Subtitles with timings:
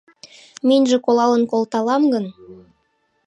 [0.67, 2.25] Миньже колалын колталам гын